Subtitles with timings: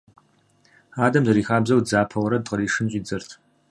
[1.05, 3.29] Адэм, зэрихабзэу, дзапэ уэрэд къришын щIидзэрт.